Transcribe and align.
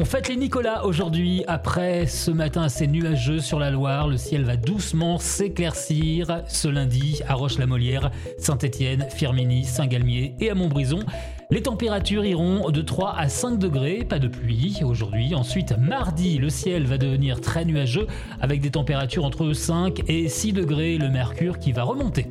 On 0.00 0.06
fête 0.06 0.28
les 0.28 0.36
Nicolas 0.36 0.86
aujourd'hui. 0.86 1.44
Après 1.46 2.06
ce 2.06 2.30
matin 2.30 2.62
assez 2.62 2.86
nuageux 2.86 3.38
sur 3.38 3.58
la 3.58 3.70
Loire, 3.70 4.08
le 4.08 4.16
ciel 4.16 4.44
va 4.44 4.56
doucement 4.56 5.18
s'éclaircir 5.18 6.40
ce 6.48 6.68
lundi 6.68 7.20
à 7.28 7.34
Roche-la-Molière, 7.34 8.10
Saint-Étienne, 8.38 9.06
Firminy, 9.10 9.64
Saint-Galmier 9.64 10.36
et 10.40 10.48
à 10.48 10.54
Montbrison. 10.54 11.00
Les 11.50 11.60
températures 11.60 12.24
iront 12.24 12.70
de 12.70 12.80
3 12.80 13.14
à 13.14 13.28
5 13.28 13.58
degrés, 13.58 14.06
pas 14.08 14.18
de 14.18 14.28
pluie 14.28 14.80
aujourd'hui. 14.82 15.34
Ensuite, 15.34 15.76
mardi, 15.76 16.38
le 16.38 16.48
ciel 16.48 16.86
va 16.86 16.96
devenir 16.96 17.42
très 17.42 17.66
nuageux 17.66 18.06
avec 18.40 18.62
des 18.62 18.70
températures 18.70 19.26
entre 19.26 19.52
5 19.52 20.04
et 20.08 20.30
6 20.30 20.54
degrés, 20.54 20.96
le 20.96 21.10
mercure 21.10 21.58
qui 21.58 21.72
va 21.72 21.82
remonter. 21.82 22.26